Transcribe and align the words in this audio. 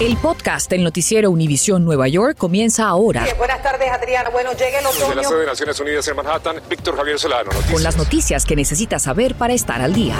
El 0.00 0.16
podcast 0.16 0.68
del 0.70 0.82
noticiero 0.82 1.30
Univisión 1.30 1.84
Nueva 1.84 2.08
York 2.08 2.36
comienza 2.36 2.88
ahora. 2.88 3.24
buenas 3.38 3.62
tardes, 3.62 3.88
Adriana. 3.90 4.30
Bueno, 4.30 4.50
llega 4.52 4.80
el 4.80 4.86
otoño. 4.86 5.06
Desde 5.06 5.14
la 5.14 5.24
sede 5.24 5.40
de 5.40 5.46
Naciones 5.46 5.80
Unidas 5.80 6.08
en 6.08 6.16
Manhattan, 6.16 6.56
Víctor 6.68 6.96
Javier 6.96 7.18
Solano. 7.18 7.44
Noticias. 7.44 7.72
Con 7.72 7.82
las 7.82 7.96
noticias 7.96 8.44
que 8.44 8.56
necesitas 8.56 9.02
saber 9.02 9.34
para 9.36 9.52
estar 9.54 9.80
al 9.80 9.92
día. 9.92 10.16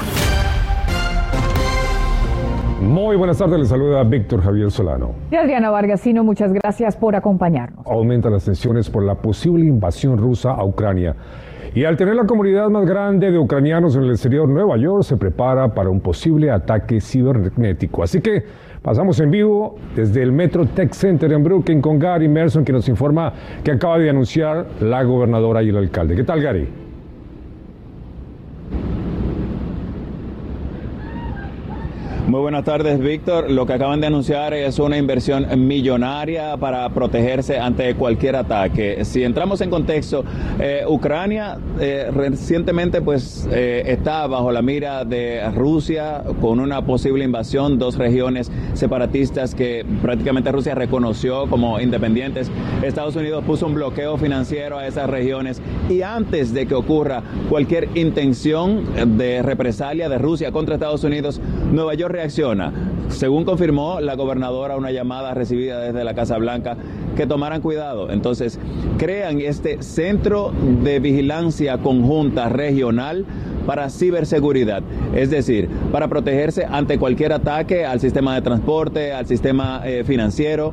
Muy 2.80 3.16
buenas 3.16 3.38
tardes, 3.38 3.58
les 3.58 3.68
saluda 3.68 4.02
Víctor 4.04 4.42
Javier 4.42 4.70
Solano. 4.70 5.14
Y 5.30 5.36
Adriana 5.36 5.70
Vargasino, 5.70 6.22
muchas 6.22 6.52
gracias 6.52 6.96
por 6.96 7.16
acompañarnos. 7.16 7.86
Aumentan 7.86 8.32
las 8.32 8.44
tensiones 8.44 8.90
por 8.90 9.02
la 9.04 9.14
posible 9.16 9.64
invasión 9.64 10.18
rusa 10.18 10.50
a 10.50 10.64
Ucrania. 10.64 11.14
Y 11.74 11.84
al 11.84 11.96
tener 11.96 12.14
la 12.14 12.24
comunidad 12.24 12.68
más 12.68 12.84
grande 12.84 13.30
de 13.30 13.38
ucranianos 13.38 13.96
en 13.96 14.02
el 14.02 14.10
exterior, 14.10 14.46
Nueva 14.46 14.76
York 14.76 15.04
se 15.04 15.16
prepara 15.16 15.72
para 15.72 15.88
un 15.88 16.00
posible 16.00 16.50
ataque 16.50 17.00
cibernético. 17.00 18.02
Así 18.02 18.20
que 18.20 18.44
pasamos 18.82 19.18
en 19.20 19.30
vivo 19.30 19.76
desde 19.96 20.22
el 20.22 20.32
Metro 20.32 20.66
Tech 20.66 20.92
Center 20.92 21.32
en 21.32 21.42
Brooklyn 21.42 21.80
con 21.80 21.98
Gary 21.98 22.28
Merson, 22.28 22.62
que 22.62 22.72
nos 22.72 22.86
informa 22.90 23.32
que 23.64 23.70
acaba 23.70 23.98
de 23.98 24.10
anunciar 24.10 24.66
la 24.80 25.02
gobernadora 25.02 25.62
y 25.62 25.70
el 25.70 25.78
alcalde. 25.78 26.14
¿Qué 26.14 26.24
tal, 26.24 26.42
Gary? 26.42 26.81
Muy 32.28 32.40
buenas 32.40 32.64
tardes, 32.64 33.00
Víctor. 33.00 33.50
Lo 33.50 33.66
que 33.66 33.72
acaban 33.72 34.00
de 34.00 34.06
anunciar 34.06 34.54
es 34.54 34.78
una 34.78 34.96
inversión 34.96 35.44
millonaria 35.66 36.56
para 36.56 36.88
protegerse 36.90 37.58
ante 37.58 37.96
cualquier 37.96 38.36
ataque. 38.36 39.04
Si 39.04 39.24
entramos 39.24 39.60
en 39.60 39.70
contexto, 39.70 40.24
eh, 40.60 40.84
Ucrania 40.86 41.58
eh, 41.80 42.10
recientemente 42.14 43.02
pues 43.02 43.46
eh, 43.50 43.82
está 43.86 44.28
bajo 44.28 44.52
la 44.52 44.62
mira 44.62 45.04
de 45.04 45.50
Rusia 45.50 46.22
con 46.40 46.60
una 46.60 46.86
posible 46.86 47.24
invasión, 47.24 47.80
dos 47.80 47.98
regiones 47.98 48.52
separatistas 48.74 49.54
que 49.56 49.84
prácticamente 50.00 50.52
Rusia 50.52 50.76
reconoció 50.76 51.48
como 51.50 51.80
independientes. 51.80 52.52
Estados 52.82 53.16
Unidos 53.16 53.42
puso 53.44 53.66
un 53.66 53.74
bloqueo 53.74 54.16
financiero 54.16 54.78
a 54.78 54.86
esas 54.86 55.10
regiones 55.10 55.60
y 55.90 56.02
antes 56.02 56.54
de 56.54 56.66
que 56.66 56.74
ocurra 56.76 57.24
cualquier 57.50 57.88
intención 57.96 59.18
de 59.18 59.42
represalia 59.42 60.08
de 60.08 60.18
Rusia 60.18 60.52
contra 60.52 60.76
Estados 60.76 61.02
Unidos, 61.02 61.40
Nueva 61.72 61.94
York 61.94 62.12
reacciona. 62.12 62.72
Según 63.08 63.44
confirmó 63.44 64.00
la 64.00 64.14
gobernadora, 64.14 64.76
una 64.76 64.90
llamada 64.90 65.34
recibida 65.34 65.80
desde 65.80 66.04
la 66.04 66.14
Casa 66.14 66.36
Blanca, 66.38 66.76
que 67.16 67.26
tomaran 67.26 67.62
cuidado. 67.62 68.10
Entonces, 68.10 68.58
crean 68.98 69.40
este 69.40 69.82
centro 69.82 70.52
de 70.82 71.00
vigilancia 71.00 71.78
conjunta 71.78 72.48
regional 72.48 73.24
para 73.66 73.90
ciberseguridad, 73.90 74.82
es 75.14 75.30
decir, 75.30 75.68
para 75.92 76.08
protegerse 76.08 76.66
ante 76.68 76.98
cualquier 76.98 77.32
ataque 77.32 77.86
al 77.86 78.00
sistema 78.00 78.34
de 78.34 78.42
transporte, 78.42 79.12
al 79.12 79.26
sistema 79.26 79.82
eh, 79.84 80.02
financiero, 80.04 80.72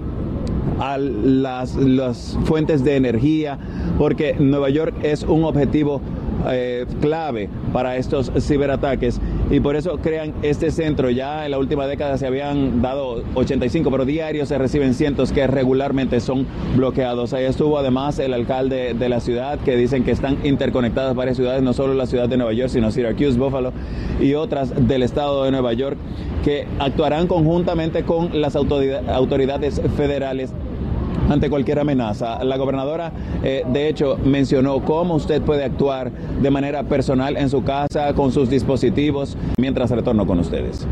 a 0.80 0.98
las, 0.98 2.38
fuentes 2.46 2.84
de 2.84 2.96
energía, 2.96 3.58
porque 3.98 4.36
Nueva 4.40 4.70
York 4.70 4.96
es 5.04 5.24
un 5.24 5.44
objetivo 5.44 6.02
eh, 6.50 6.86
clave 7.02 7.50
para 7.74 7.98
estos 7.98 8.32
ciberataques 8.40 9.20
y 9.52 9.60
por 9.60 9.76
eso 9.76 9.98
crean 9.98 10.34
este 10.42 10.72
centro. 10.72 11.10
Ya 11.10 11.46
en 11.46 11.52
la 11.52 11.60
última 11.60 11.88
década 11.88 12.18
se 12.18 12.28
habían 12.28 12.82
dado 12.82 13.24
85, 13.36 13.90
pero 13.92 14.06
diarios 14.06 14.50
se 14.50 14.58
reciben 14.58 14.94
cientos 14.94 15.32
que 15.32 15.48
regularmente 15.48 16.20
son 16.20 16.46
bloqueados. 16.76 17.34
Ahí 17.34 17.46
estuvo 17.46 17.78
además 17.78 18.20
el 18.20 18.34
alcalde 18.34 18.94
de 18.94 19.10
la 19.10 19.20
ciudad 19.20 19.60
que 19.60 19.76
dicen 19.76 20.04
que 20.04 20.12
están 20.12 20.38
interconectadas 20.46 21.16
varias 21.16 21.38
ciudades, 21.38 21.64
no 21.64 21.74
solo 21.74 21.94
la 21.94 22.06
ciudad 22.06 22.30
de 22.30 22.38
Nueva 22.38 22.54
York, 22.54 22.70
sino 22.70 22.92
Syracuse, 22.92 23.38
Buffalo 23.38 23.74
y 24.22 24.34
otras 24.34 24.88
del 24.88 25.04
estado 25.04 25.44
de 25.44 25.52
Nueva 25.52 25.74
York 25.74 25.98
que 26.44 26.68
actuarán 26.80 27.28
conjuntamente 27.28 28.04
con 28.04 28.42
las 28.42 28.56
autoridades 28.56 29.82
federales 29.98 30.54
ante 31.30 31.50
cualquier 31.50 31.80
amenaza. 31.80 32.44
La 32.44 32.58
gobernadora, 32.58 33.12
eh, 33.44 33.64
de 33.72 33.88
hecho, 33.88 34.18
mencionó 34.24 34.84
cómo 34.84 35.16
usted 35.16 35.42
puede 35.42 35.64
actuar 35.64 36.12
de 36.12 36.52
manera 36.52 36.84
personal 36.84 37.38
en 37.38 37.50
su 37.50 37.64
casa, 37.64 38.14
con 38.14 38.32
sus 38.32 38.50
dispositivos, 38.50 39.38
mientras 39.58 39.92
retorno 39.92 40.26
con 40.26 40.40
ustedes. 40.40 40.88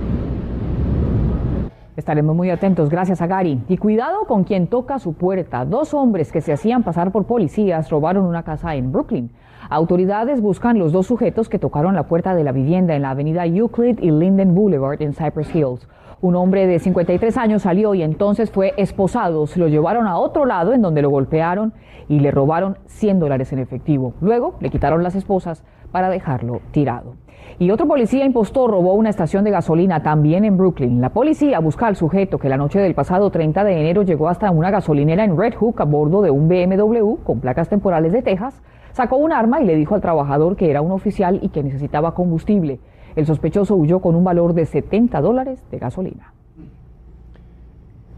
Estaremos 1.96 2.36
muy 2.36 2.52
atentos, 2.52 2.90
gracias 2.90 3.22
a 3.22 3.28
Gary. 3.28 3.60
Y 3.68 3.78
cuidado 3.78 4.26
con 4.28 4.44
quien 4.44 4.68
toca 4.68 5.00
su 5.00 5.14
puerta. 5.14 5.66
Dos 5.66 5.96
hombres 5.96 6.32
que 6.32 6.42
se 6.42 6.54
hacían 6.54 6.84
pasar 6.84 7.12
por 7.12 7.26
policías 7.26 7.90
robaron 7.90 8.26
una 8.26 8.44
casa 8.44 8.76
en 8.76 8.92
Brooklyn. 8.92 9.32
Autoridades 9.70 10.40
buscan 10.40 10.78
los 10.78 10.92
dos 10.92 11.08
sujetos 11.08 11.50
que 11.50 11.58
tocaron 11.58 11.96
la 11.96 12.04
puerta 12.04 12.36
de 12.36 12.44
la 12.44 12.52
vivienda 12.52 12.96
en 12.96 13.02
la 13.02 13.10
avenida 13.10 13.48
Euclid 13.48 13.98
y 14.00 14.12
Linden 14.12 14.54
Boulevard 14.54 15.02
en 15.02 15.14
Cypress 15.14 15.54
Hills. 15.54 15.88
Un 16.20 16.36
hombre 16.36 16.66
de 16.66 16.80
53 16.80 17.38
años 17.38 17.62
salió 17.62 17.94
y 17.94 18.02
entonces 18.02 18.50
fue 18.50 18.74
esposado. 18.78 19.46
Se 19.46 19.60
lo 19.60 19.68
llevaron 19.68 20.08
a 20.08 20.18
otro 20.18 20.46
lado 20.46 20.74
en 20.74 20.82
donde 20.82 21.04
lo 21.04 21.12
golpearon 21.12 21.74
y 22.10 22.20
le 22.20 22.32
robaron 22.32 22.80
100 22.88 23.20
dólares 23.20 23.54
en 23.54 23.60
efectivo. 23.60 24.14
Luego 24.20 24.56
le 24.60 24.72
quitaron 24.72 25.04
las 25.04 25.14
esposas 25.14 25.64
para 25.92 26.10
dejarlo 26.10 26.62
tirado. 26.72 27.14
Y 27.60 27.70
otro 27.70 27.88
policía 27.88 28.26
impostor 28.26 28.72
robó 28.72 28.94
una 28.94 29.12
estación 29.12 29.44
de 29.44 29.52
gasolina 29.52 30.02
también 30.02 30.44
en 30.44 30.58
Brooklyn. 30.58 31.02
La 31.02 31.10
policía 31.10 31.60
busca 31.60 31.86
al 31.86 31.96
sujeto 31.96 32.40
que 32.40 32.50
la 32.50 32.58
noche 32.58 32.80
del 32.80 32.96
pasado 32.96 33.30
30 33.30 33.64
de 33.64 33.80
enero 33.80 34.02
llegó 34.02 34.28
hasta 34.28 34.50
una 34.50 34.72
gasolinera 34.72 35.24
en 35.24 35.38
Red 35.38 35.54
Hook 35.54 35.82
a 35.82 35.86
bordo 35.86 36.24
de 36.24 36.32
un 36.32 36.48
BMW 36.48 37.16
con 37.24 37.40
placas 37.42 37.70
temporales 37.70 38.12
de 38.12 38.24
Texas, 38.24 38.62
sacó 38.92 39.18
un 39.18 39.32
arma 39.32 39.62
y 39.62 39.66
le 39.66 39.76
dijo 39.76 39.94
al 39.94 40.02
trabajador 40.02 40.56
que 40.56 40.70
era 40.72 40.82
un 40.82 40.92
oficial 40.92 41.40
y 41.44 41.50
que 41.50 41.62
necesitaba 41.62 42.16
combustible. 42.16 42.80
El 43.18 43.26
sospechoso 43.26 43.76
huyó 43.76 44.00
con 44.00 44.14
un 44.14 44.24
valor 44.24 44.54
de 44.54 44.68
70 44.68 45.20
dólares 45.22 45.60
de 45.72 45.80
gasolina. 45.80 46.34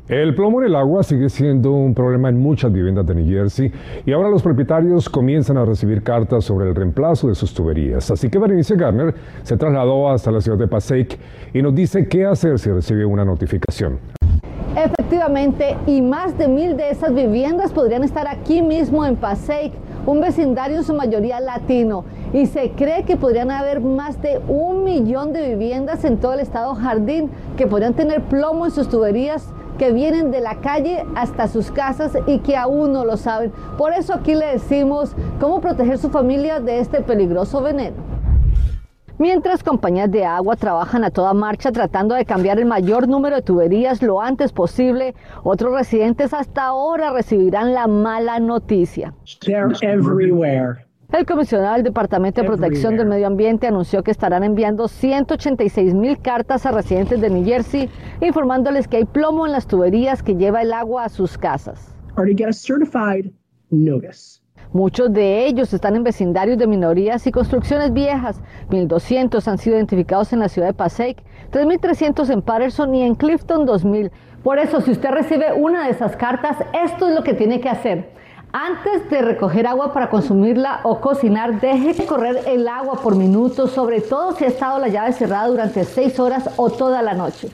El 0.09 0.35
plomo 0.35 0.59
en 0.59 0.67
el 0.67 0.75
agua 0.75 1.03
sigue 1.03 1.29
siendo 1.29 1.71
un 1.71 1.93
problema 1.93 2.27
en 2.27 2.37
muchas 2.37 2.73
viviendas 2.73 3.05
de 3.05 3.15
New 3.15 3.25
Jersey 3.25 3.71
y 4.05 4.11
ahora 4.11 4.29
los 4.29 4.43
propietarios 4.43 5.07
comienzan 5.07 5.55
a 5.55 5.63
recibir 5.63 6.03
cartas 6.03 6.43
sobre 6.43 6.67
el 6.67 6.75
reemplazo 6.75 7.29
de 7.29 7.35
sus 7.35 7.53
tuberías. 7.53 8.11
Así 8.11 8.29
que 8.29 8.39
Berenice 8.39 8.75
Garner 8.75 9.15
se 9.43 9.55
trasladó 9.55 10.09
hasta 10.09 10.31
la 10.31 10.41
ciudad 10.41 10.57
de 10.57 10.67
Passaic 10.67 11.17
y 11.53 11.61
nos 11.61 11.73
dice 11.73 12.09
qué 12.09 12.25
hacer 12.25 12.59
si 12.59 12.69
recibe 12.69 13.05
una 13.05 13.23
notificación. 13.23 13.99
Efectivamente, 14.75 15.77
y 15.87 16.01
más 16.01 16.37
de 16.37 16.49
mil 16.49 16.75
de 16.75 16.89
esas 16.89 17.15
viviendas 17.15 17.71
podrían 17.71 18.03
estar 18.03 18.27
aquí 18.27 18.61
mismo 18.61 19.05
en 19.05 19.15
Passaic, 19.15 19.71
un 20.05 20.21
vecindario 20.21 20.77
en 20.77 20.83
su 20.83 20.93
mayoría 20.93 21.39
latino 21.39 22.05
y 22.33 22.45
se 22.45 22.71
cree 22.71 23.03
que 23.03 23.17
podrían 23.17 23.51
haber 23.51 23.81
más 23.81 24.21
de 24.21 24.39
un 24.47 24.83
millón 24.83 25.33
de 25.33 25.49
viviendas 25.49 26.03
en 26.05 26.17
todo 26.17 26.33
el 26.33 26.39
estado 26.39 26.75
Jardín 26.75 27.29
que 27.57 27.67
podrían 27.67 27.93
tener 27.93 28.21
plomo 28.23 28.65
en 28.65 28.71
sus 28.71 28.89
tuberías 28.89 29.47
que 29.77 29.91
vienen 29.93 30.29
de 30.29 30.41
la 30.41 30.55
calle 30.55 31.05
hasta 31.15 31.47
sus 31.47 31.71
casas 31.71 32.11
y 32.27 32.39
que 32.39 32.57
aún 32.57 32.91
no 32.91 33.05
lo 33.05 33.17
saben. 33.17 33.51
Por 33.77 33.93
eso 33.93 34.13
aquí 34.13 34.35
le 34.35 34.45
decimos 34.47 35.15
cómo 35.39 35.61
proteger 35.61 35.97
su 35.97 36.09
familia 36.09 36.59
de 36.59 36.79
este 36.79 37.01
peligroso 37.01 37.61
veneno. 37.61 38.18
Mientras 39.19 39.63
compañías 39.63 40.09
de 40.09 40.23
agua 40.23 40.55
trabajan 40.55 41.03
a 41.03 41.11
toda 41.11 41.33
marcha 41.33 41.73
tratando 41.73 42.15
de 42.15 42.23
cambiar 42.23 42.57
el 42.57 42.65
mayor 42.65 43.09
número 43.09 43.35
de 43.35 43.41
tuberías 43.41 44.01
lo 44.01 44.21
antes 44.21 44.53
posible, 44.53 45.13
otros 45.43 45.73
residentes 45.73 46.33
hasta 46.33 46.63
ahora 46.63 47.11
recibirán 47.11 47.73
la 47.73 47.87
mala 47.87 48.39
noticia. 48.39 49.13
El 51.11 51.25
comisionado 51.25 51.73
del 51.73 51.83
Departamento 51.83 52.39
de 52.39 52.47
Protección 52.47 52.95
del 52.95 53.07
Medio 53.07 53.27
Ambiente 53.27 53.67
anunció 53.67 54.03
que 54.03 54.11
estarán 54.11 54.45
enviando 54.45 54.87
186 54.87 55.95
mil 55.95 56.17
cartas 56.19 56.65
a 56.65 56.71
residentes 56.71 57.19
de 57.19 57.29
New 57.29 57.43
Jersey 57.43 57.89
informándoles 58.21 58.87
que 58.87 58.97
hay 58.97 59.05
plomo 59.05 59.45
en 59.45 59.51
las 59.51 59.67
tuberías 59.67 60.23
que 60.23 60.35
lleva 60.35 60.61
el 60.61 60.71
agua 60.71 61.03
a 61.03 61.09
sus 61.09 61.37
casas. 61.37 61.93
Muchos 64.71 65.11
de 65.11 65.47
ellos 65.47 65.73
están 65.73 65.95
en 65.95 66.03
vecindarios 66.03 66.59
de 66.59 66.67
minorías 66.67 67.25
y 67.25 67.31
construcciones 67.31 67.91
viejas. 67.91 68.39
1.200 68.69 69.47
han 69.47 69.57
sido 69.57 69.75
identificados 69.77 70.31
en 70.31 70.39
la 70.39 70.47
ciudad 70.47 70.67
de 70.67 70.75
Passaic, 70.75 71.23
3.300 71.51 72.29
en 72.29 72.43
Patterson 72.43 72.93
y 72.93 73.01
en 73.01 73.15
Clifton 73.15 73.65
2.000. 73.65 74.11
Por 74.43 74.59
eso, 74.59 74.79
si 74.81 74.91
usted 74.91 75.09
recibe 75.09 75.53
una 75.53 75.85
de 75.85 75.91
esas 75.91 76.15
cartas, 76.15 76.57
esto 76.85 77.07
es 77.07 77.15
lo 77.15 77.23
que 77.23 77.33
tiene 77.33 77.59
que 77.59 77.69
hacer. 77.69 78.11
Antes 78.53 79.09
de 79.09 79.23
recoger 79.23 79.65
agua 79.65 79.91
para 79.91 80.11
consumirla 80.11 80.81
o 80.83 81.01
cocinar, 81.01 81.59
deje 81.59 82.05
correr 82.05 82.41
el 82.45 82.67
agua 82.67 83.01
por 83.01 83.15
minutos, 83.15 83.71
sobre 83.71 84.01
todo 84.01 84.33
si 84.33 84.45
ha 84.45 84.47
estado 84.49 84.77
la 84.77 84.87
llave 84.87 85.13
cerrada 85.13 85.47
durante 85.47 85.83
6 85.83 86.19
horas 86.19 86.49
o 86.57 86.69
toda 86.69 87.01
la 87.01 87.15
noche. 87.15 87.49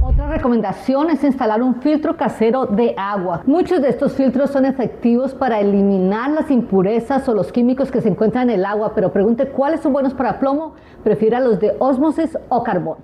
Otra 0.00 0.28
recomendación 0.28 1.10
es 1.10 1.24
instalar 1.24 1.62
un 1.62 1.76
filtro 1.76 2.16
casero 2.16 2.66
de 2.66 2.94
agua. 2.96 3.42
Muchos 3.46 3.80
de 3.82 3.88
estos 3.88 4.12
filtros 4.12 4.50
son 4.50 4.64
efectivos 4.64 5.34
para 5.34 5.60
eliminar 5.60 6.30
las 6.30 6.50
impurezas 6.50 7.28
o 7.28 7.34
los 7.34 7.50
químicos 7.50 7.90
que 7.90 8.00
se 8.00 8.10
encuentran 8.10 8.50
en 8.50 8.60
el 8.60 8.64
agua, 8.64 8.92
pero 8.94 9.12
pregunte 9.12 9.48
cuáles 9.48 9.80
son 9.80 9.92
buenos 9.92 10.14
para 10.14 10.38
plomo, 10.38 10.74
prefiera 11.02 11.40
los 11.40 11.58
de 11.58 11.74
osmosis 11.78 12.38
o 12.48 12.62
carbón. 12.62 12.98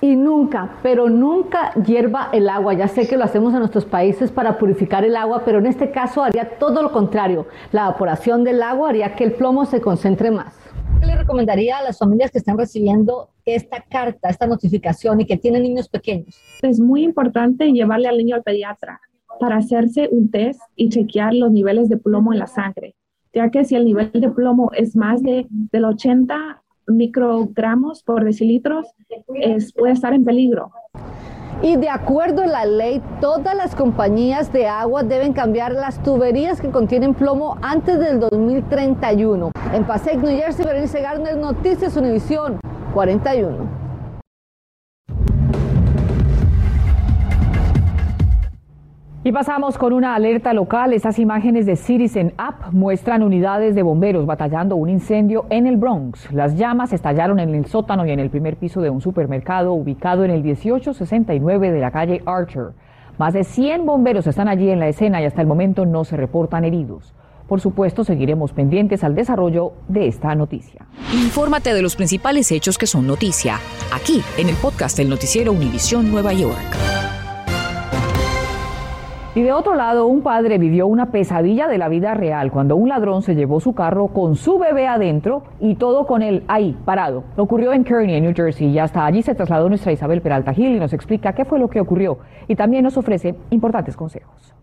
Y 0.00 0.14
nunca, 0.14 0.68
pero 0.82 1.08
nunca 1.08 1.72
hierva 1.72 2.28
el 2.32 2.48
agua. 2.50 2.74
Ya 2.74 2.86
sé 2.86 3.08
que 3.08 3.16
lo 3.16 3.24
hacemos 3.24 3.54
en 3.54 3.60
nuestros 3.60 3.86
países 3.86 4.30
para 4.30 4.58
purificar 4.58 5.04
el 5.04 5.16
agua, 5.16 5.42
pero 5.44 5.58
en 5.58 5.66
este 5.66 5.90
caso 5.90 6.22
haría 6.22 6.58
todo 6.58 6.82
lo 6.82 6.92
contrario. 6.92 7.46
La 7.72 7.84
evaporación 7.84 8.44
del 8.44 8.62
agua 8.62 8.90
haría 8.90 9.14
que 9.14 9.24
el 9.24 9.32
plomo 9.32 9.64
se 9.64 9.80
concentre 9.80 10.30
más. 10.30 10.65
¿Qué 11.00 11.06
le 11.06 11.16
recomendaría 11.16 11.78
a 11.78 11.82
las 11.82 11.98
familias 11.98 12.30
que 12.30 12.38
están 12.38 12.56
recibiendo 12.56 13.30
esta 13.44 13.82
carta, 13.82 14.28
esta 14.28 14.46
notificación 14.46 15.20
y 15.20 15.26
que 15.26 15.36
tienen 15.36 15.62
niños 15.62 15.88
pequeños? 15.88 16.40
Es 16.62 16.80
muy 16.80 17.02
importante 17.04 17.70
llevarle 17.72 18.08
al 18.08 18.18
niño 18.18 18.36
al 18.36 18.42
pediatra 18.42 19.00
para 19.38 19.56
hacerse 19.56 20.08
un 20.10 20.30
test 20.30 20.60
y 20.74 20.88
chequear 20.88 21.34
los 21.34 21.52
niveles 21.52 21.88
de 21.88 21.98
plomo 21.98 22.32
en 22.32 22.38
la 22.38 22.46
sangre, 22.46 22.94
ya 23.34 23.50
que 23.50 23.64
si 23.64 23.74
el 23.74 23.84
nivel 23.84 24.10
de 24.12 24.30
plomo 24.30 24.70
es 24.72 24.96
más 24.96 25.22
de 25.22 25.46
del 25.50 25.84
80 25.84 26.62
microgramos 26.88 28.02
por 28.02 28.24
decilitros, 28.24 28.86
es, 29.34 29.72
puede 29.72 29.92
estar 29.92 30.14
en 30.14 30.24
peligro. 30.24 30.70
Y 31.62 31.76
de 31.76 31.88
acuerdo 31.88 32.42
a 32.42 32.46
la 32.46 32.66
ley, 32.66 33.02
todas 33.20 33.56
las 33.56 33.74
compañías 33.74 34.52
de 34.52 34.66
agua 34.66 35.02
deben 35.02 35.32
cambiar 35.32 35.72
las 35.72 36.02
tuberías 36.02 36.60
que 36.60 36.70
contienen 36.70 37.14
plomo 37.14 37.56
antes 37.62 37.98
del 37.98 38.20
2031. 38.20 39.52
En 39.72 39.84
Passaic, 39.84 40.18
New 40.18 40.36
Jersey, 40.36 40.66
Berenice 40.66 41.00
Garner, 41.00 41.36
Noticias 41.36 41.96
Univisión 41.96 42.60
41. 42.92 43.75
Y 49.26 49.32
pasamos 49.32 49.76
con 49.76 49.92
una 49.92 50.14
alerta 50.14 50.52
local. 50.52 50.92
Estas 50.92 51.18
imágenes 51.18 51.66
de 51.66 51.74
Citizen 51.74 52.32
App 52.38 52.72
muestran 52.72 53.24
unidades 53.24 53.74
de 53.74 53.82
bomberos 53.82 54.24
batallando 54.24 54.76
un 54.76 54.88
incendio 54.88 55.46
en 55.50 55.66
el 55.66 55.78
Bronx. 55.78 56.32
Las 56.32 56.56
llamas 56.56 56.92
estallaron 56.92 57.40
en 57.40 57.52
el 57.52 57.66
sótano 57.66 58.06
y 58.06 58.12
en 58.12 58.20
el 58.20 58.30
primer 58.30 58.54
piso 58.54 58.80
de 58.80 58.88
un 58.88 59.00
supermercado 59.00 59.72
ubicado 59.72 60.24
en 60.24 60.30
el 60.30 60.44
1869 60.44 61.72
de 61.72 61.80
la 61.80 61.90
calle 61.90 62.22
Archer. 62.24 62.68
Más 63.18 63.34
de 63.34 63.42
100 63.42 63.84
bomberos 63.84 64.28
están 64.28 64.46
allí 64.46 64.70
en 64.70 64.78
la 64.78 64.86
escena 64.86 65.20
y 65.20 65.24
hasta 65.24 65.40
el 65.40 65.48
momento 65.48 65.84
no 65.86 66.04
se 66.04 66.16
reportan 66.16 66.64
heridos. 66.64 67.12
Por 67.48 67.60
supuesto, 67.60 68.04
seguiremos 68.04 68.52
pendientes 68.52 69.02
al 69.02 69.16
desarrollo 69.16 69.72
de 69.88 70.06
esta 70.06 70.36
noticia. 70.36 70.86
Infórmate 71.12 71.74
de 71.74 71.82
los 71.82 71.96
principales 71.96 72.52
hechos 72.52 72.78
que 72.78 72.86
son 72.86 73.08
noticia, 73.08 73.58
aquí 73.92 74.22
en 74.38 74.48
el 74.48 74.54
podcast 74.54 74.96
del 74.96 75.08
noticiero 75.08 75.50
Univisión 75.50 76.12
Nueva 76.12 76.32
York. 76.32 76.95
Y 79.36 79.42
de 79.42 79.52
otro 79.52 79.74
lado, 79.74 80.06
un 80.06 80.22
padre 80.22 80.56
vivió 80.56 80.86
una 80.86 81.10
pesadilla 81.10 81.68
de 81.68 81.76
la 81.76 81.90
vida 81.90 82.14
real 82.14 82.50
cuando 82.50 82.74
un 82.74 82.88
ladrón 82.88 83.20
se 83.20 83.34
llevó 83.34 83.60
su 83.60 83.74
carro 83.74 84.06
con 84.08 84.34
su 84.34 84.58
bebé 84.58 84.86
adentro 84.86 85.42
y 85.60 85.74
todo 85.74 86.06
con 86.06 86.22
él 86.22 86.42
ahí, 86.48 86.74
parado. 86.86 87.22
Ocurrió 87.36 87.74
en 87.74 87.84
Kearney, 87.84 88.14
en 88.16 88.24
New 88.24 88.32
Jersey, 88.34 88.68
y 88.68 88.78
hasta 88.78 89.04
allí 89.04 89.20
se 89.20 89.34
trasladó 89.34 89.68
nuestra 89.68 89.92
Isabel 89.92 90.22
Peralta 90.22 90.54
Gil 90.54 90.76
y 90.76 90.80
nos 90.80 90.94
explica 90.94 91.34
qué 91.34 91.44
fue 91.44 91.58
lo 91.58 91.68
que 91.68 91.82
ocurrió 91.82 92.16
y 92.48 92.56
también 92.56 92.82
nos 92.82 92.96
ofrece 92.96 93.34
importantes 93.50 93.94
consejos. 93.94 94.54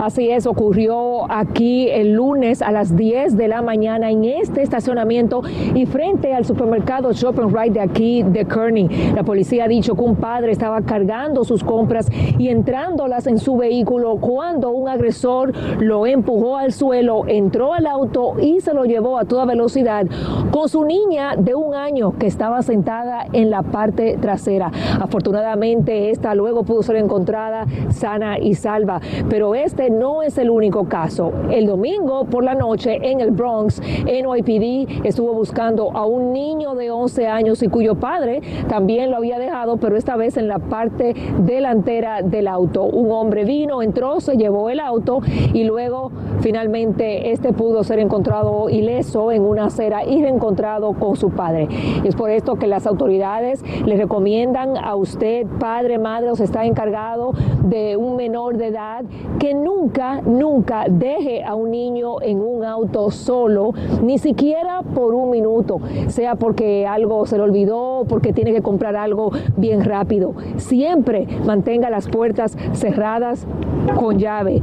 Así 0.00 0.30
es, 0.30 0.46
ocurrió 0.46 1.30
aquí 1.30 1.88
el 1.88 2.12
lunes 2.12 2.60
a 2.60 2.70
las 2.70 2.96
10 2.96 3.36
de 3.36 3.48
la 3.48 3.62
mañana 3.62 4.10
en 4.10 4.24
este 4.24 4.62
estacionamiento 4.62 5.42
y 5.74 5.86
frente 5.86 6.34
al 6.34 6.44
supermercado 6.44 7.12
Shop 7.12 7.40
and 7.40 7.56
Ride 7.56 7.70
de 7.70 7.80
aquí 7.80 8.22
de 8.22 8.44
Kearney. 8.44 8.88
La 9.14 9.22
policía 9.22 9.64
ha 9.64 9.68
dicho 9.68 9.94
que 9.94 10.02
un 10.02 10.16
padre 10.16 10.52
estaba 10.52 10.82
cargando 10.82 11.44
sus 11.44 11.64
compras 11.64 12.10
y 12.38 12.48
entrándolas 12.48 13.26
en 13.26 13.38
su 13.38 13.56
vehículo 13.56 14.16
cuando 14.16 14.70
un 14.70 14.88
agresor 14.88 15.52
lo 15.80 16.06
empujó 16.06 16.56
al 16.58 16.72
suelo, 16.72 17.24
entró 17.26 17.72
al 17.72 17.86
auto 17.86 18.34
y 18.38 18.60
se 18.60 18.74
lo 18.74 18.84
llevó 18.84 19.18
a 19.18 19.24
toda 19.24 19.46
velocidad 19.46 20.06
con 20.50 20.68
su 20.68 20.84
niña 20.84 21.36
de 21.36 21.54
un 21.54 21.74
año 21.74 22.12
que 22.18 22.26
estaba 22.26 22.62
sentada 22.62 23.26
en 23.32 23.50
la 23.50 23.62
parte 23.62 24.18
trasera. 24.20 24.70
Afortunadamente, 25.00 26.10
esta 26.10 26.34
luego 26.34 26.64
pudo 26.64 26.82
ser 26.82 26.96
encontrada 26.96 27.66
sana 27.90 28.38
y 28.38 28.54
salva, 28.54 29.00
pero 29.28 29.54
este 29.54 29.85
no 29.90 30.22
es 30.22 30.38
el 30.38 30.50
único 30.50 30.88
caso. 30.88 31.32
El 31.50 31.66
domingo 31.66 32.24
por 32.24 32.44
la 32.44 32.54
noche 32.54 32.98
en 33.02 33.20
el 33.20 33.30
Bronx, 33.30 33.80
NYPD 33.80 35.06
estuvo 35.06 35.32
buscando 35.32 35.92
a 35.92 36.06
un 36.06 36.32
niño 36.32 36.74
de 36.74 36.90
11 36.90 37.26
años 37.26 37.62
y 37.62 37.68
cuyo 37.68 37.94
padre 37.96 38.40
también 38.68 39.10
lo 39.10 39.16
había 39.16 39.38
dejado, 39.38 39.76
pero 39.76 39.96
esta 39.96 40.16
vez 40.16 40.36
en 40.36 40.48
la 40.48 40.58
parte 40.58 41.14
delantera 41.44 42.22
del 42.22 42.48
auto. 42.48 42.84
Un 42.84 43.10
hombre 43.12 43.44
vino, 43.44 43.82
entró, 43.82 44.20
se 44.20 44.36
llevó 44.36 44.70
el 44.70 44.80
auto 44.80 45.20
y 45.52 45.64
luego 45.64 46.10
finalmente 46.40 47.32
este 47.32 47.52
pudo 47.52 47.84
ser 47.84 47.98
encontrado 47.98 48.68
ileso 48.68 49.32
en 49.32 49.42
una 49.42 49.66
acera 49.66 50.04
y 50.04 50.22
reencontrado 50.22 50.92
con 50.94 51.16
su 51.16 51.30
padre. 51.30 51.68
Es 52.04 52.14
por 52.14 52.30
esto 52.30 52.56
que 52.56 52.66
las 52.66 52.86
autoridades 52.86 53.62
le 53.84 53.96
recomiendan 53.96 54.76
a 54.76 54.94
usted, 54.96 55.46
padre, 55.58 55.98
madre, 55.98 56.30
o 56.30 56.36
se 56.36 56.44
está 56.44 56.64
encargado 56.64 57.32
de 57.62 57.96
un 57.96 58.16
menor 58.16 58.56
de 58.56 58.68
edad 58.68 59.04
que 59.38 59.54
nunca 59.54 59.75
nunca, 59.76 60.20
nunca 60.22 60.86
deje 60.88 61.44
a 61.44 61.54
un 61.54 61.70
niño 61.70 62.20
en 62.22 62.40
un 62.40 62.64
auto 62.64 63.10
solo, 63.10 63.72
ni 64.02 64.18
siquiera 64.18 64.82
por 64.82 65.14
un 65.14 65.30
minuto, 65.30 65.80
sea 66.08 66.34
porque 66.34 66.86
algo 66.86 67.26
se 67.26 67.36
le 67.36 67.42
olvidó, 67.42 68.04
porque 68.08 68.32
tiene 68.32 68.52
que 68.52 68.62
comprar 68.62 68.96
algo 68.96 69.32
bien 69.56 69.84
rápido. 69.84 70.34
Siempre 70.56 71.26
mantenga 71.44 71.90
las 71.90 72.08
puertas 72.08 72.56
cerradas 72.72 73.46
con 73.98 74.18
llave 74.18 74.60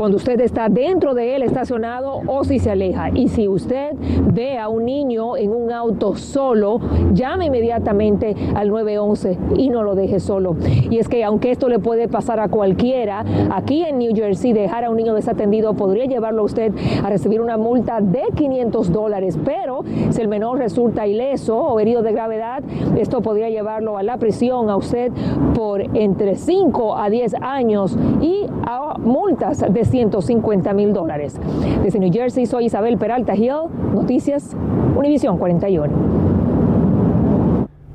cuando 0.00 0.16
usted 0.16 0.40
está 0.40 0.70
dentro 0.70 1.12
de 1.12 1.36
él 1.36 1.42
estacionado 1.42 2.22
o 2.26 2.42
si 2.42 2.58
se 2.58 2.70
aleja. 2.70 3.10
Y 3.10 3.28
si 3.28 3.48
usted 3.48 3.90
ve 4.32 4.56
a 4.56 4.70
un 4.70 4.86
niño 4.86 5.36
en 5.36 5.52
un 5.52 5.70
auto 5.70 6.16
solo, 6.16 6.80
llame 7.12 7.44
inmediatamente 7.44 8.34
al 8.54 8.70
911 8.70 9.36
y 9.58 9.68
no 9.68 9.82
lo 9.82 9.94
deje 9.94 10.18
solo. 10.18 10.56
Y 10.88 10.96
es 10.96 11.06
que 11.06 11.22
aunque 11.22 11.50
esto 11.50 11.68
le 11.68 11.80
puede 11.80 12.08
pasar 12.08 12.40
a 12.40 12.48
cualquiera, 12.48 13.26
aquí 13.50 13.84
en 13.84 13.98
New 13.98 14.16
Jersey 14.16 14.54
dejar 14.54 14.86
a 14.86 14.90
un 14.90 14.96
niño 14.96 15.12
desatendido 15.12 15.74
podría 15.74 16.06
llevarlo 16.06 16.40
a 16.40 16.44
usted 16.46 16.72
a 17.04 17.10
recibir 17.10 17.42
una 17.42 17.58
multa 17.58 18.00
de 18.00 18.22
500 18.34 18.90
dólares, 18.92 19.38
pero 19.44 19.84
si 20.08 20.22
el 20.22 20.28
menor 20.28 20.56
resulta 20.56 21.06
ileso 21.06 21.58
o 21.58 21.78
herido 21.78 22.00
de 22.00 22.12
gravedad, 22.12 22.62
esto 22.96 23.20
podría 23.20 23.50
llevarlo 23.50 23.98
a 23.98 24.02
la 24.02 24.16
prisión 24.16 24.70
a 24.70 24.76
usted 24.76 25.12
por 25.54 25.82
entre 25.94 26.36
5 26.36 26.96
a 26.96 27.10
10 27.10 27.34
años 27.42 27.98
y 28.22 28.46
a 28.64 28.94
multas 28.98 29.60
de 29.70 29.89
150 29.90 30.72
mil 30.72 30.92
dólares. 30.92 31.38
Desde 31.82 31.98
New 31.98 32.12
Jersey 32.12 32.46
soy 32.46 32.66
Isabel 32.66 32.96
Peralta 32.98 33.34
Hill, 33.34 33.68
Noticias 33.94 34.56
Univisión 34.96 35.38
41. 35.38 35.92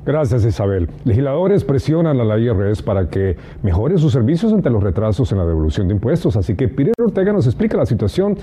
Gracias 0.04 0.44
Isabel. 0.44 0.88
Legisladores 1.04 1.64
presionan 1.64 2.20
a 2.20 2.24
la 2.24 2.38
IRS 2.38 2.82
para 2.82 3.08
que 3.08 3.36
mejore 3.62 3.98
sus 3.98 4.12
servicios 4.12 4.52
ante 4.52 4.70
los 4.70 4.80
retrasos 4.80 5.32
en 5.32 5.38
la 5.38 5.44
devolución 5.44 5.88
de 5.88 5.94
impuestos, 5.94 6.36
así 6.36 6.54
que 6.54 6.68
Piero 6.68 6.92
Ortega 7.02 7.32
nos 7.32 7.46
explica 7.46 7.76
la 7.76 7.86
situación. 7.86 8.36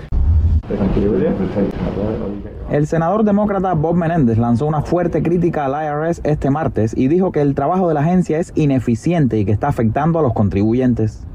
El 2.72 2.88
senador 2.88 3.26
demócrata 3.26 3.74
Bob 3.74 3.96
Menéndez 3.96 4.38
lanzó 4.38 4.66
una 4.66 4.82
fuerte 4.82 5.22
crítica 5.22 5.66
al 5.66 5.74
IRS 5.74 6.22
este 6.24 6.50
martes 6.50 6.96
y 6.98 7.10
dijo 7.10 7.34
que 7.34 7.42
el 7.42 7.54
trabajo 7.54 7.90
de 7.90 7.94
la 7.94 8.00
agencia 8.00 8.40
es 8.40 8.54
ineficiente 8.56 9.38
y 9.38 9.46
que 9.46 9.52
está 9.52 9.68
afectando 9.68 10.20
a 10.20 10.22
los 10.22 10.34
contribuyentes. 10.34 11.28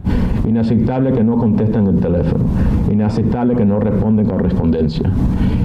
Inaceptable 0.46 1.12
que 1.12 1.22
no 1.22 1.36
contesten 1.36 1.86
el 1.88 2.00
teléfono. 2.00 2.44
Inaceptable 2.90 3.54
que 3.54 3.66
no 3.66 3.78
responden 3.80 4.26
correspondencia. 4.26 5.10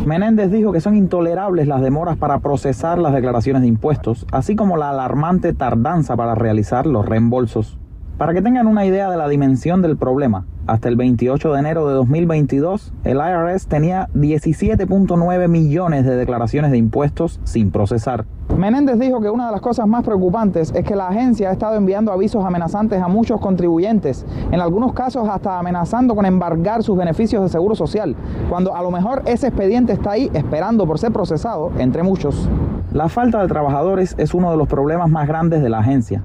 Menéndez 0.05 0.51
dijo 0.51 0.74
que 0.74 0.82
son 0.82 0.98
intolerables 0.98 1.65
las 1.65 1.82
demoras 1.82 2.17
para 2.17 2.39
procesar 2.39 3.00
las 3.00 3.13
declaraciones 3.13 3.62
de 3.62 3.70
impuestos, 3.70 4.27
así 4.34 4.58
como 4.58 4.75
la 4.75 4.89
alarmante 4.89 5.53
tardanza 5.53 6.17
para 6.17 6.36
realizar 6.36 6.86
los 6.86 7.05
reembolsos. 7.05 7.79
Para 8.24 8.34
que 8.34 8.42
tengan 8.42 8.68
una 8.68 8.86
idea 8.86 9.10
de 9.10 9.18
la 9.18 9.27
dimensión 9.27 9.82
del 9.82 9.98
problema, 9.98 10.46
hasta 10.65 10.88
el 10.88 10.96
28 10.96 11.51
de 11.51 11.60
enero 11.60 11.89
de 11.89 11.94
2022, 11.96 12.94
el 13.03 13.18
IRS 13.18 13.68
tenía 13.68 14.08
17.9 14.13 15.50
millones 15.50 16.06
de 16.06 16.15
declaraciones 16.15 16.72
de 16.72 16.77
impuestos 16.77 17.42
sin 17.44 17.70
procesar. 17.70 18.24
Menéndez 18.58 18.98
dijo 18.98 19.20
que 19.20 19.30
una 19.30 19.48
de 19.48 19.51
las 19.51 19.60
cosas 19.60 19.88
más 19.88 20.06
preocupantes 20.06 20.72
es 20.74 20.86
que 20.86 20.96
la 20.96 21.10
agencia 21.10 21.50
ha 21.50 21.51
estado 21.51 21.75
enviando 21.75 22.13
avisos 22.13 22.46
amenazantes 22.46 23.01
a 23.01 23.10
muchos 23.10 23.42
contribuyentes, 23.42 24.25
en 24.53 24.62
algunos 24.62 24.94
casos 24.94 25.27
hasta 25.27 25.60
amenazando 25.60 26.15
con 26.15 26.25
embargar 26.25 26.82
sus 26.82 26.98
beneficios 26.98 27.44
de 27.44 27.50
seguro 27.50 27.75
social, 27.75 28.15
cuando 28.50 28.74
a 28.74 28.82
lo 28.82 28.89
mejor 28.89 29.24
ese 29.25 29.48
expediente 29.48 29.92
está 29.92 30.12
ahí 30.12 30.32
esperando 30.34 30.88
por 30.88 30.98
ser 30.98 31.12
procesado, 31.12 31.74
entre 31.77 32.03
muchos. 32.03 32.48
La 32.94 33.10
falta 33.10 33.42
de 33.42 33.50
trabajadores 33.50 34.15
es 34.18 34.34
uno 34.34 34.50
de 34.50 34.56
los 34.56 34.70
problemas 34.70 35.10
más 35.10 35.27
grandes 35.27 35.62
de 35.62 35.68
la 35.68 35.80
agencia. 35.80 36.24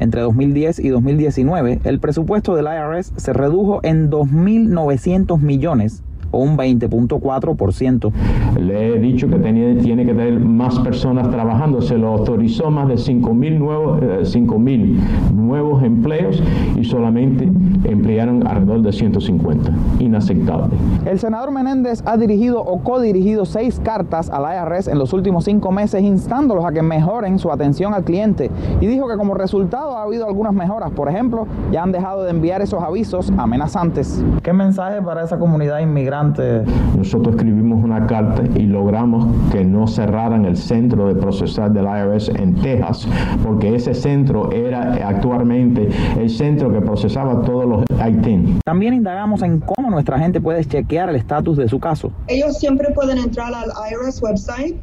Entre 0.00 0.22
2010 0.22 0.80
y 0.80 0.88
2019, 0.88 1.80
el 1.84 2.00
presupuesto 2.00 2.56
del 2.56 2.66
IRS 2.66 3.12
se 3.16 3.32
redujo 3.32 3.80
en 3.82 4.10
2.900 4.10 5.38
millones 5.38 6.02
o 6.30 6.38
un 6.38 6.56
20.4%. 6.56 8.12
Le 8.60 8.94
he 8.94 8.98
dicho 8.98 9.28
que 9.28 9.36
tenía, 9.36 9.76
tiene 9.78 10.04
que 10.04 10.14
tener 10.14 10.40
más 10.40 10.78
personas 10.80 11.30
trabajando, 11.30 11.80
se 11.80 11.96
lo 11.96 12.08
autorizó 12.08 12.70
más 12.70 12.88
de 12.88 12.94
5.000 12.94 13.58
nuevos, 13.58 14.00
eh, 14.02 14.96
nuevos 15.34 15.82
empleos 15.82 16.42
y 16.76 16.84
solamente 16.84 17.50
emplearon 17.84 18.46
alrededor 18.46 18.82
de 18.82 18.92
150. 18.92 19.72
Inaceptable. 19.98 20.74
El 21.06 21.18
senador 21.18 21.50
Menéndez 21.50 22.02
ha 22.06 22.16
dirigido 22.16 22.60
o 22.60 22.82
codirigido 22.82 23.44
seis 23.44 23.80
cartas 23.82 24.30
al 24.30 24.42
IRS 24.42 24.88
en 24.88 24.98
los 24.98 25.12
últimos 25.12 25.44
cinco 25.44 25.72
meses 25.72 26.02
instándolos 26.02 26.64
a 26.64 26.72
que 26.72 26.82
mejoren 26.82 27.38
su 27.38 27.50
atención 27.50 27.94
al 27.94 28.04
cliente 28.04 28.50
y 28.80 28.86
dijo 28.86 29.08
que 29.08 29.16
como 29.16 29.34
resultado 29.34 29.96
ha 29.96 30.02
habido 30.02 30.26
algunas 30.26 30.52
mejoras. 30.52 30.90
Por 30.90 31.08
ejemplo, 31.08 31.46
ya 31.72 31.82
han 31.82 31.92
dejado 31.92 32.24
de 32.24 32.30
enviar 32.30 32.62
esos 32.62 32.82
avisos 32.82 33.32
amenazantes. 33.36 34.22
¿Qué 34.42 34.52
mensaje 34.52 35.00
para 35.02 35.24
esa 35.24 35.38
comunidad 35.38 35.80
inmigrante? 35.80 36.19
Adelante. 36.20 36.72
Nosotros 36.96 37.34
escribimos 37.36 37.82
una 37.82 38.06
carta 38.06 38.42
y 38.56 38.62
logramos 38.62 39.26
que 39.50 39.64
no 39.64 39.86
cerraran 39.86 40.44
el 40.44 40.56
centro 40.56 41.08
de 41.08 41.14
procesar 41.14 41.72
del 41.72 41.84
IRS 41.84 42.28
en 42.28 42.54
Texas, 42.56 43.06
porque 43.42 43.74
ese 43.74 43.94
centro 43.94 44.52
era 44.52 45.08
actualmente 45.08 45.88
el 46.18 46.30
centro 46.30 46.72
que 46.72 46.80
procesaba 46.80 47.42
todos 47.42 47.66
los 47.66 47.84
ITIN. 48.06 48.60
También 48.64 48.94
indagamos 48.94 49.42
en 49.42 49.60
cómo 49.60 49.90
nuestra 49.90 50.18
gente 50.18 50.40
puede 50.40 50.64
chequear 50.64 51.08
el 51.08 51.16
estatus 51.16 51.56
de 51.56 51.68
su 51.68 51.78
caso. 51.78 52.12
Ellos 52.28 52.58
siempre 52.58 52.90
pueden 52.94 53.18
entrar 53.18 53.52
al 53.54 53.70
IRS 53.90 54.22
website 54.22 54.76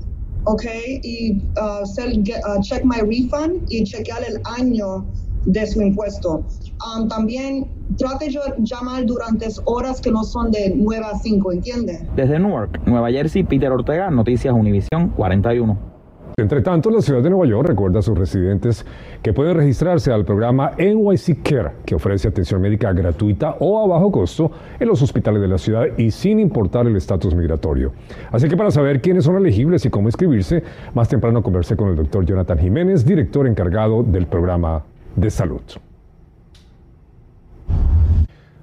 ok, 0.48 0.64
y 1.04 1.42
uh, 1.58 1.84
uh, 1.84 2.62
check 2.62 2.84
my 2.86 3.02
refund 3.02 3.66
y 3.70 3.84
chequear 3.84 4.24
el 4.24 4.40
año 4.58 5.06
de 5.46 5.68
su 5.68 5.82
impuesto. 5.82 6.44
Um, 6.86 7.08
también 7.08 7.68
trate 7.98 8.26
de 8.26 8.40
llamar 8.60 9.06
durante 9.06 9.48
horas 9.66 10.00
que 10.00 10.12
no 10.12 10.24
son 10.24 10.52
de 10.52 10.74
9 10.76 11.06
a 11.06 11.18
5, 11.18 11.52
¿entiende? 11.52 12.08
Desde 12.16 12.40
Newark, 12.40 12.82
Nueva 12.86 13.10
Jersey, 13.10 13.44
Peter 13.44 13.72
Ortega, 13.72 14.12
Noticias 14.12 14.54
Univisión 14.54 15.10
41. 15.16 15.98
Entre 16.40 16.62
tanto, 16.62 16.92
la 16.92 17.02
ciudad 17.02 17.24
de 17.24 17.32
Nueva 17.32 17.48
York 17.48 17.68
recuerda 17.70 17.98
a 17.98 18.02
sus 18.04 18.16
residentes 18.16 18.86
que 19.24 19.34
pueden 19.34 19.58
registrarse 19.58 20.12
al 20.12 20.24
programa 20.24 20.74
NYC 20.78 21.42
Care, 21.42 21.72
que 21.84 21.96
ofrece 21.96 22.28
atención 22.28 22.62
médica 22.62 22.94
gratuita 22.94 23.56
o 23.60 23.84
a 23.84 23.88
bajo 23.88 24.12
costo 24.12 24.52
en 24.80 24.88
los 24.88 25.02
hospitales 25.02 25.42
de 25.42 25.48
la 25.48 25.58
ciudad 25.58 25.86
y 25.98 26.12
sin 26.12 26.40
importar 26.40 26.86
el 26.86 26.96
estatus 26.96 27.34
migratorio. 27.34 27.92
Así 28.32 28.48
que 28.48 28.56
para 28.56 28.70
saber 28.70 29.02
quiénes 29.02 29.24
son 29.24 29.36
elegibles 29.38 29.84
y 29.86 29.90
cómo 29.90 30.10
inscribirse, 30.10 30.62
más 30.94 31.10
temprano 31.10 31.42
conversé 31.42 31.76
con 31.76 31.90
el 31.90 31.96
doctor 31.96 32.24
Jonathan 32.24 32.60
Jiménez, 32.60 33.04
director 33.04 33.48
encargado 33.48 34.04
del 34.04 34.28
programa 34.28 34.84
de 35.16 35.32
salud. 35.32 35.62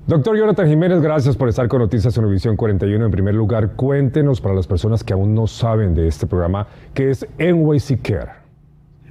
Doctor 0.07 0.37
Jonathan 0.37 0.69
Jiménez, 0.69 1.01
gracias 1.01 1.35
por 1.35 1.49
estar 1.49 1.67
con 1.67 1.81
Noticias 1.81 2.19
Univisión 2.19 2.57
41. 2.57 3.07
En 3.07 3.11
primer 3.11 3.35
lugar, 3.35 3.73
cuéntenos 3.73 4.39
para 4.39 4.55
las 4.55 4.67
personas 4.67 5.03
que 5.03 5.15
aún 5.15 5.35
no 5.35 5.47
saben 5.47 5.95
de 5.95 6.09
este 6.09 6.27
programa, 6.27 6.67
¿qué 6.93 7.09
es 7.09 7.27
NYC 7.39 8.03
Care? 8.03 8.33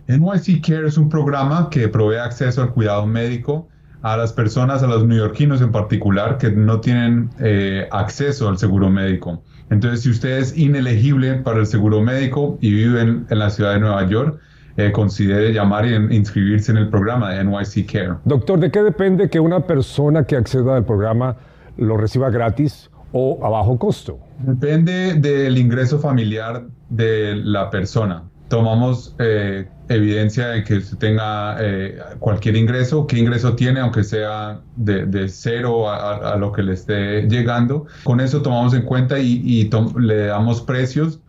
NYC 0.05 0.63
Care 0.63 0.87
es 0.87 0.99
un 0.99 1.09
programa 1.09 1.71
que 1.71 1.87
provee 1.87 2.17
acceso 2.17 2.61
al 2.61 2.73
cuidado 2.73 3.07
médico 3.07 3.67
a 4.03 4.17
las 4.17 4.33
personas, 4.33 4.83
a 4.83 4.87
los 4.87 5.03
neoyorquinos 5.03 5.61
en 5.61 5.71
particular, 5.71 6.37
que 6.37 6.51
no 6.51 6.79
tienen 6.79 7.31
eh, 7.39 7.87
acceso 7.89 8.47
al 8.47 8.59
seguro 8.59 8.91
médico. 8.91 9.41
Entonces, 9.71 10.03
si 10.03 10.11
usted 10.11 10.37
es 10.37 10.55
inelegible 10.55 11.33
para 11.37 11.61
el 11.61 11.65
seguro 11.65 12.01
médico 12.01 12.59
y 12.61 12.71
vive 12.71 13.01
en 13.01 13.25
la 13.29 13.49
ciudad 13.49 13.73
de 13.73 13.79
Nueva 13.79 14.07
York, 14.07 14.39
eh, 14.77 14.91
considere 14.91 15.53
llamar 15.53 15.85
e 15.85 15.95
inscribirse 16.15 16.71
en 16.71 16.77
el 16.77 16.89
programa 16.89 17.31
de 17.31 17.43
NYC 17.43 17.91
Care. 17.91 18.13
Doctor, 18.25 18.59
¿de 18.59 18.71
qué 18.71 18.81
depende 18.81 19.29
que 19.29 19.39
una 19.39 19.61
persona 19.61 20.23
que 20.25 20.35
acceda 20.35 20.75
al 20.75 20.85
programa 20.85 21.35
lo 21.77 21.97
reciba 21.97 22.29
gratis 22.29 22.89
o 23.11 23.39
a 23.45 23.49
bajo 23.49 23.77
costo? 23.77 24.19
Depende 24.39 25.13
del 25.13 25.57
ingreso 25.57 25.99
familiar 25.99 26.65
de 26.89 27.35
la 27.35 27.69
persona. 27.69 28.23
Tomamos 28.47 29.15
eh, 29.19 29.67
evidencia 29.89 30.47
de 30.47 30.63
que 30.63 30.77
usted 30.77 30.97
tenga 30.97 31.57
eh, 31.59 31.97
cualquier 32.19 32.55
ingreso, 32.55 33.07
qué 33.07 33.17
ingreso 33.19 33.55
tiene, 33.55 33.79
aunque 33.79 34.03
sea 34.03 34.61
de, 34.75 35.27
cero 35.29 35.89
a, 35.89 36.35
lo 36.37 36.51
que 36.51 36.63
le 36.63 36.73
esté 36.73 37.23
llegando. 37.23 37.85
Con 38.03 38.19
eso 38.19 38.41
tomamos 38.41 38.73
en 38.73 38.83
cuenta 38.83 39.19
y, 39.19 39.41
y 39.43 39.69
le 39.99 40.27
damos 40.27 40.61
precios 40.61 41.19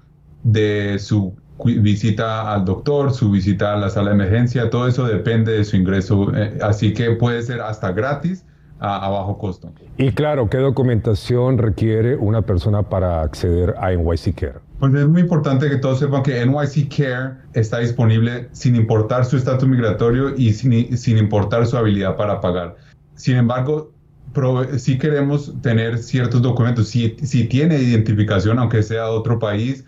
de 0.42 0.98
su 0.98 1.34
visita 1.64 2.52
al 2.52 2.64
doctor, 2.64 3.12
su 3.12 3.30
visita 3.30 3.75
a 3.75 3.76
la 3.76 3.90
sala 3.90 4.11
de 4.11 4.14
emergencia, 4.14 4.70
todo 4.70 4.88
eso 4.88 5.06
depende 5.06 5.52
de 5.52 5.64
su 5.64 5.76
ingreso, 5.76 6.34
eh, 6.34 6.58
así 6.62 6.92
que 6.92 7.12
puede 7.12 7.42
ser 7.42 7.61
hasta 7.61 7.92
gratis 7.92 8.44
a, 8.80 9.08
bajo 9.08 9.38
costo. 9.38 9.73
Y 9.96 10.11
claro, 10.12 10.50
¿qué 10.50 10.58
documentación 10.58 11.58
requiere 11.58 12.16
una 12.16 12.42
persona 12.42 12.82
para 12.82 13.23
acceder 13.23 13.75
a 13.78 13.92
NYC 13.92 14.34
Care? 14.34 14.58
Pues 14.78 14.92
es 14.94 15.08
muy 15.08 15.23
importante 15.23 15.68
que 15.70 15.76
todos 15.76 16.00
sepan 16.00 16.23
que 16.23 16.44
NYC 16.44 16.94
Care 16.94 17.34
está 17.54 17.78
disponible 17.78 18.49
sin 18.52 18.75
importar 18.75 19.25
su 19.25 19.37
estatus 19.37 19.68
migratorio 19.68 20.34
y 20.37 20.52
sin, 20.52 20.96
sin 20.99 21.16
importar 21.16 21.66
su 21.66 21.76
habilidad 21.76 22.16
para 22.16 22.40
pagar. 22.40 22.76
Sin 23.14 23.37
embargo, 23.37 23.92
si 24.76 24.99
queremos 24.99 25.54
tener 25.62 25.99
ciertos 25.99 26.42
documentos, 26.42 26.88
si, 26.88 27.16
si 27.23 27.44
tiene 27.44 27.78
identificación, 27.78 28.58
aunque 28.58 28.82
sea 28.82 29.04
de 29.04 29.11
otro 29.11 29.38
país, 29.38 29.84